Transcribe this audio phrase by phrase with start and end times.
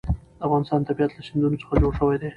[0.37, 2.29] د افغانستان طبیعت له سیندونه څخه جوړ شوی دی.